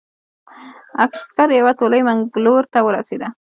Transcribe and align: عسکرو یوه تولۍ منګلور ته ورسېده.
عسکرو 1.03 1.53
یوه 1.59 1.73
تولۍ 1.79 2.01
منګلور 2.07 2.63
ته 2.73 2.79
ورسېده. 2.83 3.27